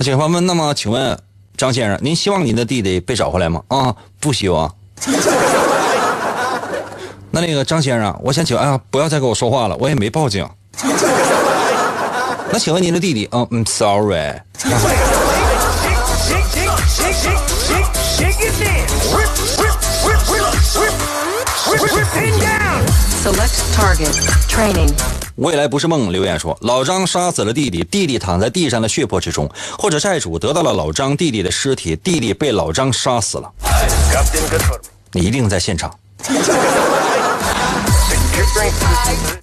[0.00, 1.18] 警方问：“那么，请问
[1.56, 4.72] 张先生，您希望您的弟弟被找回来吗？”啊，不希望。
[7.30, 10.48] 那那个张先生，我想请问，哎呀，不要再跟我说话了，我也没报警。
[12.52, 13.28] 那请问您的弟弟？
[13.32, 14.40] 嗯嗯，sorry。
[25.36, 29.48] 未来不是梦留言说老张杀死了弟弟弟弟躺在地上的血泊之中
[29.78, 33.52] 或者债主得到了老张弟弟的尸体弟弟被老张杀死了。
[35.12, 35.92] 你一定在现场。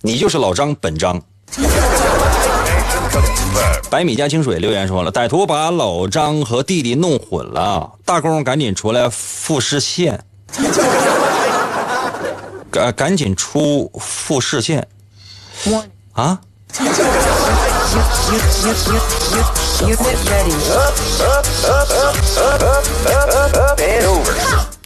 [0.02, 1.22] 你就是老张本张。
[3.90, 10.24] 百米加清水留言说了，歹徒把老张和弟弟弄混了，大公赶紧出来复视线，
[12.70, 14.88] 赶赶紧出复视线。
[16.14, 16.40] 啊！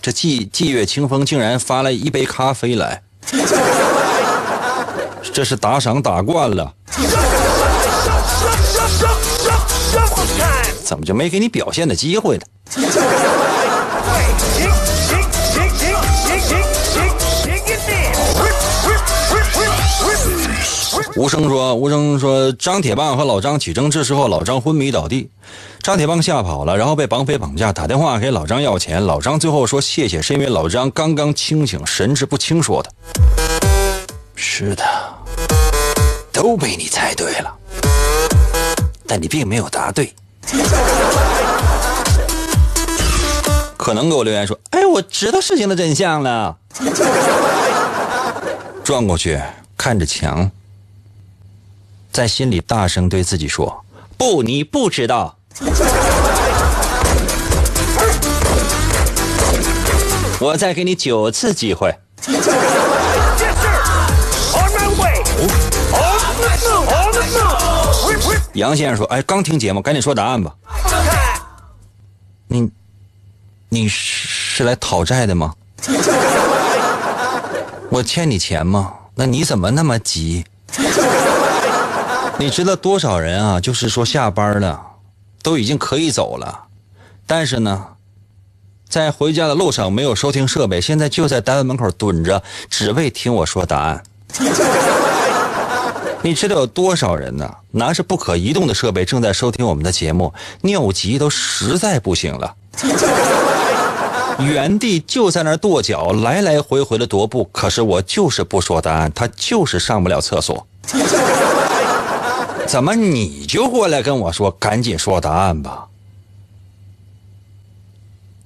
[0.01, 3.01] 这霁霁月清风竟然发了一杯咖啡来，
[5.33, 6.73] 这是打赏打惯了，
[10.83, 12.43] 怎么就没给你表现的机会呢？
[21.15, 25.29] 无声说，无声说，张铁棒和老张起争执之后，老张昏迷倒地，
[25.81, 32.89] 张铁棒吓跑了，然后被绑匪绑架，打电话给老张要钱，老张最后说谢谢，是因为老张刚刚清醒，神志不清说的。
[34.35, 34.83] 是的，
[36.31, 37.53] 都被你猜对了，
[39.09, 40.13] 但你并没有答对。
[43.75, 46.55] 可能给我留言说，哎，我知道事情的真相了。
[48.85, 49.41] 转过去
[49.75, 50.51] 看着墙，
[52.11, 53.83] 在心里大声对自己说
[54.15, 55.35] ：“不，你不知道。
[60.39, 61.93] ”我再给你九次机会。
[68.59, 70.53] 杨先生说：“哎，刚听节目，赶紧说答案吧。
[72.47, 72.69] 你，
[73.69, 75.55] 你是来讨债的吗？
[77.89, 78.93] 我欠你钱吗？
[79.15, 80.45] 那你怎么那么急？
[82.37, 83.59] 你知道多少人啊？
[83.59, 84.79] 就是说下班了，
[85.41, 86.65] 都已经可以走了，
[87.25, 87.87] 但是呢，
[88.87, 94.03] 在回家的路上没有收听设备，现在就在单位门口蹲着，只为听我说答案。
[96.21, 97.49] 你知道有多少人呢？
[97.71, 102.55] 拿着不可移动的设备正在收听我们的节目，尿急都实在不行了，
[104.39, 107.45] 原地就在那儿跺脚，来来回回的踱步。
[107.51, 110.67] 可是我就是不说答案，他就是上不了厕所。
[112.67, 115.85] 怎么你就过来跟我说，赶紧说答案吧？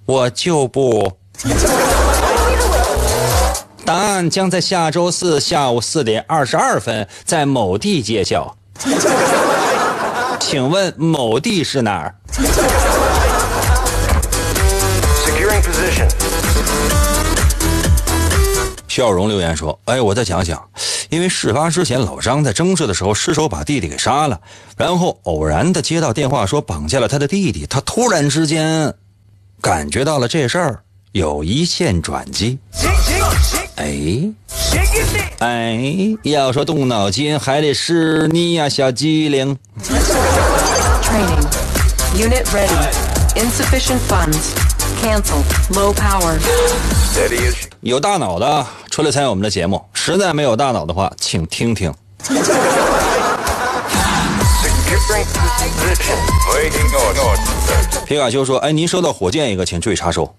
[0.06, 1.12] 我就不。
[3.86, 8.56] 答案将在下周四下午四点二十二分在某地揭晓。
[10.40, 12.16] 请问某地是哪儿？
[18.88, 20.62] 笑容留言说：“哎，我再想想，
[21.10, 24.40] 因为事发之前老张在争执的时候失手把弟弟给杀了，
[24.78, 28.94] 然后偶然的接到电话说绑架了他的弟弟，他突然之间
[29.60, 32.60] 感觉到了这事儿有一线转机。
[33.76, 34.32] 哎，
[35.40, 39.58] 哎，要说动脑筋，还得是你呀、小机灵。
[42.16, 42.70] Unit ready.
[43.36, 44.54] Insufficient funds.
[45.02, 46.38] cancel Low power.
[47.82, 51.94] 有大脑的出来参与我们的节目，实在没有大脑的话，请听听。
[58.06, 60.34] 皮卡丘说：“哎，您收到火箭一个，请注意查收。”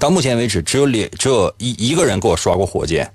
[0.00, 3.12] 到目前为止只有两只有一一个人给我刷过火箭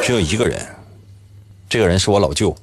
[0.00, 0.66] 只有一个人
[1.68, 2.56] 这个人是我老舅。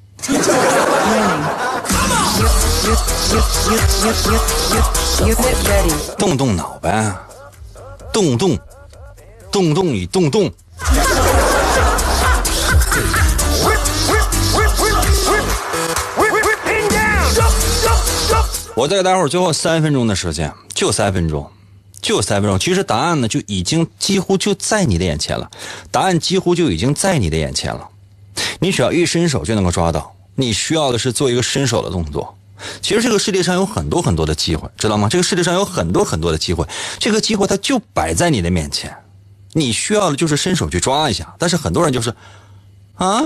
[6.18, 7.16] 动动脑呗
[8.12, 8.58] 动动
[9.52, 10.52] 动动你动动。
[18.74, 21.48] 我再给大伙最后三分钟的时间就三分钟
[22.06, 22.60] 就三分钟。
[22.60, 25.50] 其实答案呢，就已经几乎就在你的眼前了，
[25.90, 27.90] 答案几乎就已经在你的眼前了。
[28.60, 30.14] 你只要一伸手就能够抓到。
[30.36, 32.38] 你需要的是做一个伸手的动作。
[32.80, 35.10] 其实这个世界上有很多很多的机会，知道吗？
[35.10, 36.64] 这个世界上有很多很多的机会，
[37.00, 38.96] 这个机会它就摆在你的面前，
[39.54, 41.34] 你需要的就是伸手去抓一下。
[41.40, 42.14] 但是很多人就是，
[42.94, 43.24] 啊，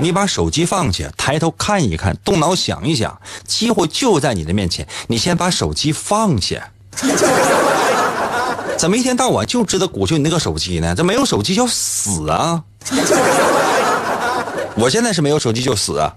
[0.00, 6.70] 你把手机放下，抬头看一看，动脑想一想，机会就在你的面前，你先把手机放下。
[8.78, 10.94] 怎么一天到晚就知道鼓秋你那个手机呢？
[10.94, 12.62] 这没有手机就死啊！
[14.76, 16.14] 我现在是没有手机就死啊！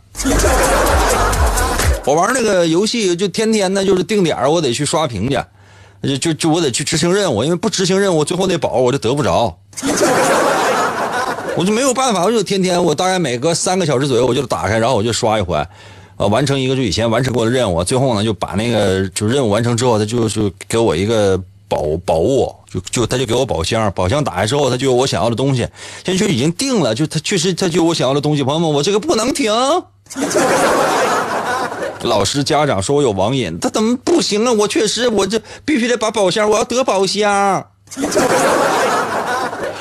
[2.05, 5.43] 我玩那个游戏就天天呢就是定点我得去刷屏去，
[6.03, 9.57] 就就就我得去执行任务，因为不执行任务最后那宝我就得不着。
[11.55, 15.55] 我就没有办法，我就天天我大概每隔三个小时左右我就打开，然后我就刷一回，
[16.17, 21.37] 呃，完成一个就以前完成过的任务，最后呢就把那个就任务完成之后，他就就给我一个
[21.67, 25.67] 宝宝物，就就他就给我宝箱，宝箱打开之后，他就有我想要的东西，
[26.05, 29.51] 现在就已经定了，就他确实他就有我想要的东西，朋友们，我这个不能停。
[32.03, 34.51] 老师家长说我有网瘾，他怎么不行啊？
[34.51, 37.67] 我确实我这必须得把宝箱，我要得宝箱。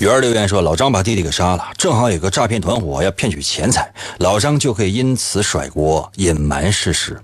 [0.00, 7.20] 鱼儿留言说，老张把弟弟给杀了，正好有个诈骗团伙要骗取钱财，老张就可以因此甩锅，隐瞒事实。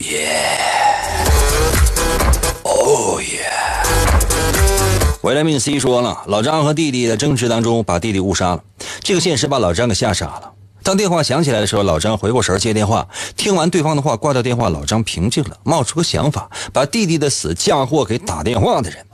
[0.00, 0.58] 耶，
[2.64, 3.46] 哦耶！
[5.22, 8.60] 维莱命 C 说了，老张和弟弟在争执当中把弟弟误杀了，
[9.00, 10.52] 这个现实把老张给吓傻了。
[10.82, 13.08] 当电话响起来的时候，老张回过神儿接电话，
[13.38, 19.04] 听完对方的话，挂掉电话，老张平静了，冒出个想法，把弟弟的死嫁祸给打电话的人。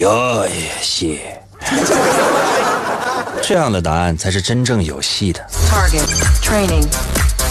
[0.00, 0.46] 有
[0.80, 1.20] 戏。
[3.42, 5.40] 这样的答案才是真正有戏的。
[5.70, 6.04] Target.
[6.42, 6.86] Training.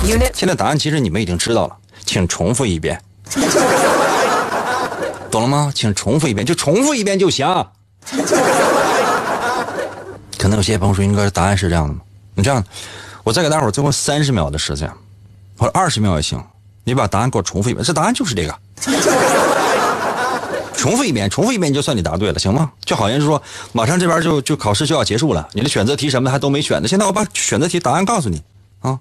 [0.05, 1.75] Unit 现在答案其实你们已经知道了，
[2.05, 3.01] 请重复一遍，
[5.32, 5.71] 懂了吗？
[5.73, 7.47] 请重复一遍，就重复一遍就行。
[10.38, 11.99] 可能有些朋友说，应该答案是这样的吗？
[12.36, 12.63] 你这样，
[13.23, 14.89] 我再给大伙儿最后三十秒的时间，
[15.57, 16.41] 或者二十秒也行，
[16.84, 18.55] 你把答案给我重复一遍，这答案就是这个。
[20.78, 22.71] 重复一遍，重复一遍就算你答对了，行吗？
[22.86, 23.41] 就好像是说，
[23.73, 26.88] 马上这边就就考试就要结束了，你的选择题什么还都没选呢。
[26.88, 28.41] 现在我把选择题答案告诉你
[28.82, 28.99] 啊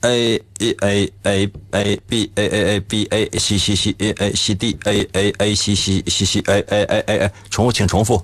[0.00, 4.10] ，A A A A A B A A A B A C C C A
[4.18, 8.20] A C D A A A C C C C A A A A A，重复，请重复。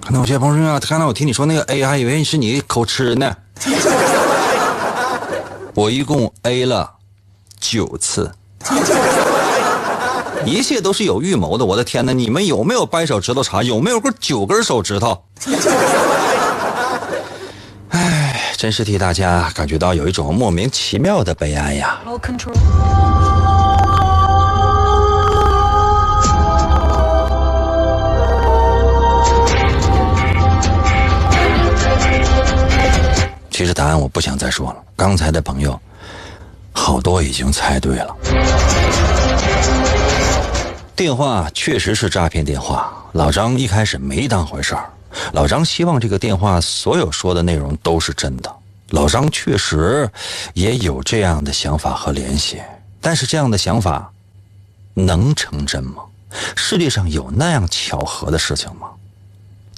[0.00, 3.36] 可能有些朋友说啊，刚才我听你说那个 A，还以为是你口吃呢。
[5.74, 6.90] 我一共 A 了
[7.60, 8.32] 九次。
[10.46, 12.14] 一切都是有预谋的，我的天哪！
[12.14, 13.62] 你们有没有掰手指头查？
[13.62, 15.22] 有没有个九根手指头？
[17.90, 22.00] 唉，真是替大家感觉到有一种莫名其妙的悲哀呀。
[33.50, 35.78] 其实答案我不想再说了，刚才的朋友
[36.90, 38.16] 好多已经猜对了。
[40.96, 44.90] 电话确实是诈骗电话，老张一开始没当回事儿。
[45.32, 48.52] 老张希望这个电话所有说的内容都是真的。
[48.88, 50.10] 老张确实
[50.52, 52.60] 也有这样的想法和联系，
[53.00, 54.10] 但是这样的想法
[54.92, 56.02] 能成真吗？
[56.56, 58.88] 世界上有那样巧合的事情吗？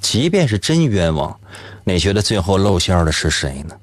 [0.00, 1.38] 即便是真冤枉，
[1.84, 3.74] 你觉得最后露馅的是谁呢？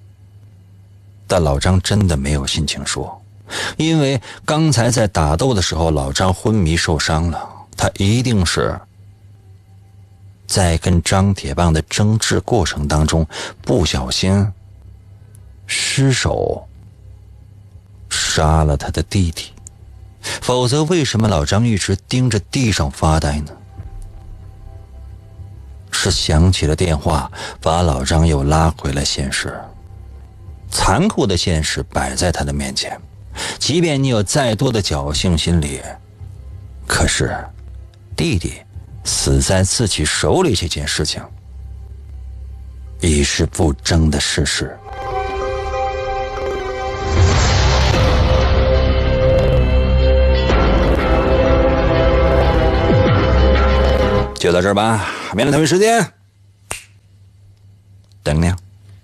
[1.30, 3.22] 但老张真的没有心情说，
[3.78, 8.78] 因为刚才在打斗的时候，老张昏迷受伤了，他一定是
[10.48, 13.26] 在跟张铁棒的争执过程当中
[13.62, 14.52] 不小心
[15.68, 16.68] 失手
[18.10, 19.54] 杀了他的弟弟，
[20.42, 23.52] 否则为什么老张一直盯着地上发呆呢？
[25.92, 29.56] 是响起了电话，把老张又拉回了现实。
[30.70, 33.00] 残酷的现实摆在他的面前，
[33.58, 35.82] 即便你有再多的侥幸心理，
[36.88, 37.36] 可是
[38.16, 38.54] 弟弟
[39.04, 41.22] 死在自己手里这件事情
[43.02, 44.78] 已是不争的事实。
[54.36, 55.06] 就到这儿吧，
[55.36, 56.14] 明天同一时间
[58.24, 58.50] 等你。